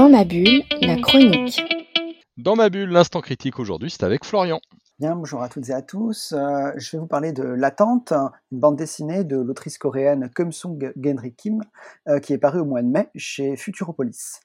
Dans 0.00 0.08
ma 0.08 0.24
bulle, 0.24 0.62
la 0.80 0.96
chronique. 0.96 1.62
Dans 2.38 2.56
ma 2.56 2.70
bulle, 2.70 2.88
l'instant 2.88 3.20
critique 3.20 3.58
aujourd'hui, 3.58 3.90
c'est 3.90 4.02
avec 4.02 4.24
Florian. 4.24 4.58
Bien, 4.98 5.14
bonjour 5.14 5.42
à 5.42 5.50
toutes 5.50 5.68
et 5.68 5.74
à 5.74 5.82
tous. 5.82 6.32
Euh, 6.32 6.72
je 6.78 6.92
vais 6.92 6.98
vous 6.98 7.06
parler 7.06 7.32
de 7.32 7.42
L'attente, 7.42 8.14
une 8.50 8.60
bande 8.60 8.76
dessinée 8.76 9.24
de 9.24 9.36
l'autrice 9.36 9.76
coréenne 9.76 10.30
Kum 10.34 10.52
Sung 10.52 10.94
Genri 10.96 11.34
Kim, 11.34 11.60
euh, 12.08 12.18
qui 12.18 12.32
est 12.32 12.38
parue 12.38 12.60
au 12.60 12.64
mois 12.64 12.80
de 12.80 12.88
mai 12.88 13.10
chez 13.14 13.58
Futuropolis. 13.58 14.40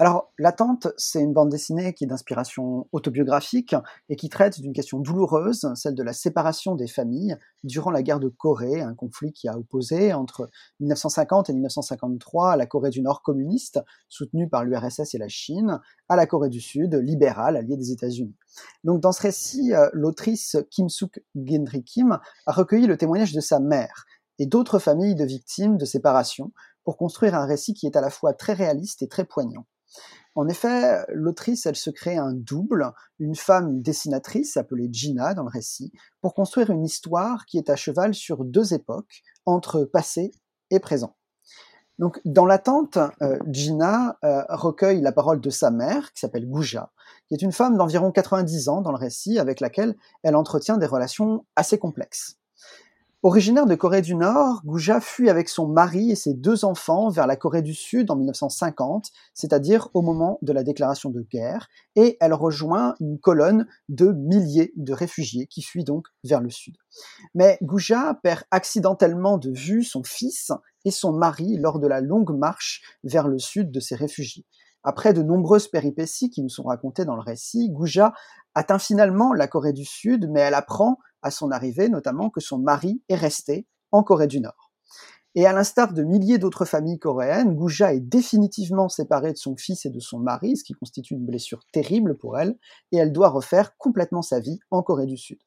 Alors, 0.00 0.30
L'attente, 0.38 0.88
c'est 0.96 1.20
une 1.20 1.34
bande 1.34 1.50
dessinée 1.50 1.92
qui 1.92 2.04
est 2.04 2.06
d'inspiration 2.06 2.88
autobiographique 2.92 3.76
et 4.08 4.16
qui 4.16 4.30
traite 4.30 4.58
d'une 4.58 4.72
question 4.72 4.98
douloureuse, 4.98 5.70
celle 5.74 5.94
de 5.94 6.02
la 6.02 6.14
séparation 6.14 6.74
des 6.74 6.86
familles 6.86 7.36
durant 7.62 7.90
la 7.90 8.02
guerre 8.02 8.20
de 8.20 8.28
Corée, 8.28 8.80
un 8.80 8.94
conflit 8.94 9.34
qui 9.34 9.46
a 9.48 9.58
opposé 9.58 10.14
entre 10.14 10.48
1950 10.80 11.50
et 11.50 11.52
1953 11.52 12.56
la 12.56 12.64
Corée 12.64 12.88
du 12.88 13.02
Nord 13.02 13.20
communiste, 13.20 13.80
soutenue 14.08 14.48
par 14.48 14.64
l'URSS 14.64 15.14
et 15.14 15.18
la 15.18 15.28
Chine, 15.28 15.78
à 16.08 16.16
la 16.16 16.24
Corée 16.24 16.48
du 16.48 16.62
Sud, 16.62 16.94
libérale, 16.94 17.58
alliée 17.58 17.76
des 17.76 17.92
États-Unis. 17.92 18.34
Donc, 18.82 19.02
dans 19.02 19.12
ce 19.12 19.20
récit, 19.20 19.74
euh, 19.74 19.90
l'autrice 19.92 20.56
Kim 20.70 20.88
Suk 20.88 21.22
Gendri 21.34 21.84
Kim 21.84 22.18
a 22.46 22.52
recueilli 22.52 22.86
le 22.86 22.96
témoignage 22.96 23.34
de 23.34 23.40
sa 23.40 23.60
mère 23.60 24.06
et 24.38 24.46
d'autres 24.46 24.78
familles 24.78 25.16
de 25.16 25.26
victimes 25.26 25.76
de 25.76 25.84
séparation 25.84 26.50
pour 26.82 26.96
construire 26.96 27.34
un 27.34 27.44
récit 27.44 27.74
qui 27.74 27.84
est 27.84 27.96
à 27.96 28.00
la 28.00 28.08
fois 28.08 28.32
très 28.32 28.54
réaliste 28.54 29.02
et 29.02 29.08
très 29.08 29.26
poignant. 29.26 29.66
En 30.34 30.48
effet, 30.48 31.04
l'autrice, 31.08 31.66
elle 31.66 31.76
se 31.76 31.90
crée 31.90 32.16
un 32.16 32.32
double, 32.32 32.92
une 33.18 33.34
femme 33.34 33.82
dessinatrice 33.82 34.56
appelée 34.56 34.88
Gina 34.90 35.34
dans 35.34 35.42
le 35.42 35.50
récit, 35.50 35.92
pour 36.20 36.34
construire 36.34 36.70
une 36.70 36.84
histoire 36.84 37.46
qui 37.46 37.58
est 37.58 37.70
à 37.70 37.76
cheval 37.76 38.14
sur 38.14 38.44
deux 38.44 38.72
époques, 38.72 39.22
entre 39.44 39.84
passé 39.84 40.30
et 40.70 40.78
présent. 40.78 41.16
Donc, 42.00 42.18
dans 42.24 42.46
l'attente, 42.46 42.96
euh, 43.20 43.38
Gina 43.48 44.16
euh, 44.24 44.42
recueille 44.48 45.02
la 45.02 45.12
parole 45.12 45.38
de 45.38 45.50
sa 45.50 45.70
mère, 45.70 46.14
qui 46.14 46.20
s'appelle 46.20 46.48
Gouja, 46.48 46.90
qui 47.28 47.34
est 47.34 47.42
une 47.42 47.52
femme 47.52 47.76
d'environ 47.76 48.10
90 48.10 48.70
ans 48.70 48.80
dans 48.80 48.90
le 48.90 48.96
récit, 48.96 49.38
avec 49.38 49.60
laquelle 49.60 49.94
elle 50.22 50.34
entretient 50.34 50.78
des 50.78 50.86
relations 50.86 51.44
assez 51.56 51.78
complexes. 51.78 52.39
Originaire 53.22 53.66
de 53.66 53.74
Corée 53.74 54.00
du 54.00 54.14
Nord, 54.14 54.62
Gouja 54.64 54.98
fuit 54.98 55.28
avec 55.28 55.50
son 55.50 55.68
mari 55.68 56.10
et 56.10 56.14
ses 56.14 56.32
deux 56.32 56.64
enfants 56.64 57.10
vers 57.10 57.26
la 57.26 57.36
Corée 57.36 57.60
du 57.60 57.74
Sud 57.74 58.10
en 58.10 58.16
1950, 58.16 59.10
c'est-à-dire 59.34 59.90
au 59.92 60.00
moment 60.00 60.38
de 60.40 60.54
la 60.54 60.62
déclaration 60.62 61.10
de 61.10 61.20
guerre, 61.30 61.68
et 61.96 62.16
elle 62.22 62.32
rejoint 62.32 62.94
une 62.98 63.18
colonne 63.18 63.66
de 63.90 64.12
milliers 64.12 64.72
de 64.74 64.94
réfugiés 64.94 65.46
qui 65.48 65.60
fuient 65.60 65.84
donc 65.84 66.06
vers 66.24 66.40
le 66.40 66.48
sud. 66.48 66.76
Mais 67.34 67.58
Gouja 67.60 68.18
perd 68.22 68.44
accidentellement 68.50 69.36
de 69.36 69.50
vue 69.50 69.84
son 69.84 70.02
fils 70.02 70.50
et 70.86 70.90
son 70.90 71.12
mari 71.12 71.58
lors 71.58 71.78
de 71.78 71.86
la 71.86 72.00
longue 72.00 72.34
marche 72.34 72.80
vers 73.04 73.28
le 73.28 73.38
sud 73.38 73.70
de 73.70 73.80
ces 73.80 73.96
réfugiés. 73.96 74.46
Après 74.82 75.12
de 75.12 75.22
nombreuses 75.22 75.68
péripéties 75.68 76.30
qui 76.30 76.42
nous 76.42 76.48
sont 76.48 76.62
racontées 76.62 77.04
dans 77.04 77.16
le 77.16 77.20
récit, 77.20 77.68
Gouja 77.68 78.14
atteint 78.54 78.78
finalement 78.78 79.34
la 79.34 79.46
Corée 79.46 79.74
du 79.74 79.84
Sud, 79.84 80.30
mais 80.30 80.40
elle 80.40 80.54
apprend 80.54 80.96
à 81.22 81.30
son 81.30 81.50
arrivée 81.50 81.88
notamment 81.88 82.30
que 82.30 82.40
son 82.40 82.58
mari 82.58 83.02
est 83.08 83.16
resté 83.16 83.66
en 83.92 84.02
Corée 84.02 84.26
du 84.26 84.40
Nord. 84.40 84.70
Et 85.36 85.46
à 85.46 85.52
l'instar 85.52 85.92
de 85.92 86.02
milliers 86.02 86.38
d'autres 86.38 86.64
familles 86.64 86.98
coréennes, 86.98 87.54
Gouja 87.54 87.94
est 87.94 88.00
définitivement 88.00 88.88
séparée 88.88 89.32
de 89.32 89.38
son 89.38 89.56
fils 89.56 89.86
et 89.86 89.90
de 89.90 90.00
son 90.00 90.18
mari, 90.18 90.56
ce 90.56 90.64
qui 90.64 90.72
constitue 90.72 91.14
une 91.14 91.24
blessure 91.24 91.62
terrible 91.72 92.16
pour 92.16 92.36
elle, 92.36 92.58
et 92.90 92.96
elle 92.96 93.12
doit 93.12 93.28
refaire 93.28 93.76
complètement 93.76 94.22
sa 94.22 94.40
vie 94.40 94.58
en 94.72 94.82
Corée 94.82 95.06
du 95.06 95.16
Sud. 95.16 95.38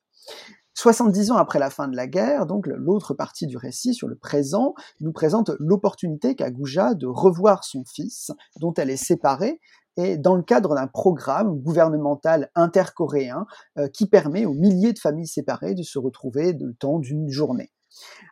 70 0.75 1.31
ans 1.31 1.37
après 1.37 1.59
la 1.59 1.69
fin 1.69 1.87
de 1.87 1.95
la 1.95 2.07
guerre, 2.07 2.45
donc 2.45 2.67
l'autre 2.67 3.13
partie 3.13 3.47
du 3.47 3.57
récit 3.57 3.93
sur 3.93 4.07
le 4.07 4.15
présent 4.15 4.73
nous 5.01 5.11
présente 5.11 5.51
l'opportunité 5.59 6.35
qu'a 6.35 6.51
Gouja 6.51 6.93
de 6.93 7.07
revoir 7.07 7.63
son 7.63 7.83
fils, 7.85 8.31
dont 8.59 8.73
elle 8.73 8.89
est 8.89 8.97
séparée, 8.97 9.59
et 9.97 10.17
dans 10.17 10.35
le 10.35 10.41
cadre 10.41 10.75
d'un 10.75 10.87
programme 10.87 11.59
gouvernemental 11.59 12.49
intercoréen 12.55 13.45
euh, 13.77 13.87
qui 13.87 14.07
permet 14.07 14.45
aux 14.45 14.53
milliers 14.53 14.93
de 14.93 14.99
familles 14.99 15.27
séparées 15.27 15.75
de 15.75 15.83
se 15.83 15.99
retrouver 15.99 16.53
le 16.53 16.73
temps 16.73 16.99
d'une 16.99 17.29
journée. 17.29 17.71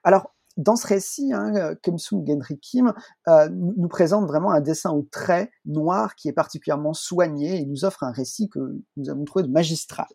Alors, 0.03 0.34
dans 0.57 0.75
ce 0.75 0.88
récit, 0.88 1.31
hein, 1.34 1.53
euh, 1.56 1.97
Sung 1.97 2.25
Genri 2.25 2.59
Kim 2.59 2.94
euh, 3.28 3.50
nous 3.50 3.88
présente 3.88 4.25
vraiment 4.25 4.51
un 4.51 4.62
dessin 4.62 4.91
au 4.91 5.03
trait 5.03 5.51
noir 5.66 6.16
qui 6.16 6.28
est 6.28 6.34
particulièrement 6.34 6.94
soigné 6.94 7.62
et 7.62 7.66
nous 7.66 7.85
offre 7.85 8.03
un 8.03 8.12
récit 8.12 8.50
que 8.50 8.59
nous 8.97 9.09
avons 9.09 9.23
trouvé 9.25 9.47
magistral. 9.47 10.07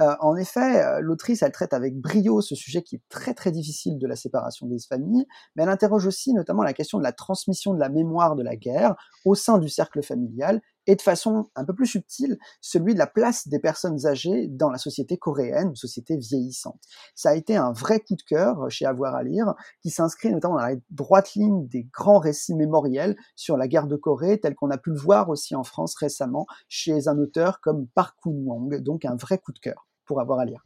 Euh, 0.00 0.14
en 0.20 0.36
effet, 0.36 1.00
l'autrice, 1.00 1.42
elle 1.42 1.52
traite 1.52 1.72
avec 1.72 1.96
brio 1.96 2.40
ce 2.40 2.54
sujet 2.54 2.82
qui 2.82 2.96
est 2.96 3.02
très 3.08 3.34
très 3.34 3.52
difficile 3.52 3.98
de 3.98 4.06
la 4.06 4.16
séparation 4.16 4.66
des 4.66 4.78
familles, 4.78 5.26
mais 5.56 5.62
elle 5.62 5.68
interroge 5.68 6.06
aussi 6.06 6.32
notamment 6.32 6.62
la 6.62 6.72
question 6.72 6.98
de 6.98 7.04
la 7.04 7.12
transmission 7.12 7.74
de 7.74 7.80
la 7.80 7.88
mémoire 7.88 8.36
de 8.36 8.42
la 8.42 8.56
guerre 8.56 8.94
au 9.24 9.34
sein 9.34 9.58
du 9.58 9.68
cercle 9.68 10.02
familial 10.02 10.60
et 10.88 10.96
de 10.96 11.02
façon 11.02 11.44
un 11.54 11.64
peu 11.64 11.74
plus 11.74 11.86
subtile, 11.86 12.38
celui 12.60 12.94
de 12.94 12.98
la 12.98 13.06
place 13.06 13.46
des 13.46 13.60
personnes 13.60 14.06
âgées 14.06 14.48
dans 14.48 14.70
la 14.70 14.78
société 14.78 15.18
coréenne, 15.18 15.76
société 15.76 16.16
vieillissante. 16.16 16.80
Ça 17.14 17.30
a 17.30 17.34
été 17.34 17.56
un 17.56 17.72
vrai 17.72 18.00
coup 18.00 18.16
de 18.16 18.22
cœur 18.22 18.70
chez 18.70 18.86
Avoir 18.86 19.14
à 19.14 19.22
lire, 19.22 19.54
qui 19.82 19.90
s'inscrit 19.90 20.32
notamment 20.32 20.54
dans 20.54 20.66
la 20.66 20.76
droite 20.90 21.34
ligne 21.34 21.68
des 21.68 21.84
grands 21.92 22.18
récits 22.18 22.54
mémoriels 22.54 23.16
sur 23.36 23.58
la 23.58 23.68
guerre 23.68 23.86
de 23.86 23.96
Corée, 23.96 24.40
tel 24.40 24.54
qu'on 24.54 24.70
a 24.70 24.78
pu 24.78 24.90
le 24.90 24.98
voir 24.98 25.28
aussi 25.28 25.54
en 25.54 25.62
France 25.62 25.94
récemment 25.94 26.46
chez 26.68 27.06
un 27.06 27.18
auteur 27.18 27.60
comme 27.60 27.86
Park 27.88 28.16
Hoon-wong, 28.24 28.80
donc 28.80 29.04
un 29.04 29.16
vrai 29.16 29.36
coup 29.36 29.52
de 29.52 29.58
cœur 29.58 29.86
pour 30.06 30.22
Avoir 30.22 30.38
à 30.38 30.46
lire. 30.46 30.64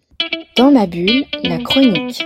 Dans 0.56 0.70
ma 0.70 0.86
bulle, 0.86 1.24
la 1.42 1.58
chronique. 1.58 2.24